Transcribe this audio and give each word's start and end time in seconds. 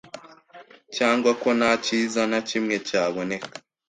cyangwa 0.95 1.31
ko 1.41 1.49
ntakiza 1.57 2.21
na 2.31 2.39
kimwe 2.49 2.75
cyaboneka 2.87 3.51